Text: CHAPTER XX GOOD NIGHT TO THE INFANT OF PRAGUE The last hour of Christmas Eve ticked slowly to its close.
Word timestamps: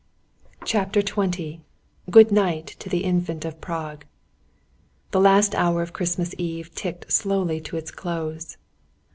CHAPTER 0.65 1.03
XX 1.03 1.59
GOOD 2.09 2.31
NIGHT 2.31 2.65
TO 2.65 2.89
THE 2.89 3.03
INFANT 3.03 3.45
OF 3.45 3.61
PRAGUE 3.61 4.05
The 5.11 5.19
last 5.21 5.53
hour 5.53 5.83
of 5.83 5.93
Christmas 5.93 6.33
Eve 6.39 6.73
ticked 6.73 7.13
slowly 7.13 7.61
to 7.61 7.77
its 7.77 7.91
close. 7.91 8.57